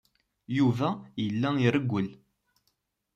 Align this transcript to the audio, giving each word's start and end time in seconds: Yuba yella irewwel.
Yuba 0.57 0.89
yella 1.23 1.49
irewwel. 1.65 2.09